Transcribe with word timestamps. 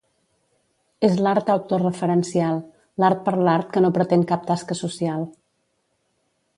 És 1.07 1.19
l'art 1.27 1.51
autoreferencial, 1.55 2.63
l'art 3.05 3.23
per 3.29 3.37
l'art 3.49 3.71
que 3.77 3.87
no 3.87 3.95
pretén 4.01 4.27
cap 4.35 4.51
tasca 4.53 4.83
social. 4.85 5.31